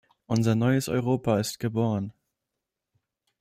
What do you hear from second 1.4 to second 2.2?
geboren.